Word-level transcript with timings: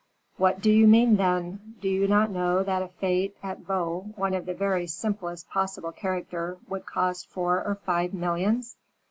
"What 0.37 0.61
do 0.61 0.71
you 0.71 0.87
mean, 0.87 1.17
then? 1.17 1.75
Do 1.79 1.87
you 1.87 2.07
not 2.07 2.31
know 2.31 2.63
that 2.63 2.81
a 2.81 2.87
fete 2.87 3.37
at 3.43 3.59
Vaux, 3.59 4.07
one 4.17 4.33
of 4.33 4.47
the 4.47 4.55
very 4.55 4.87
simplest 4.87 5.47
possible 5.51 5.91
character, 5.91 6.57
would 6.67 6.87
cost 6.87 7.29
four 7.29 7.63
or 7.63 7.75
five 7.75 8.11
millions?" 8.11 8.77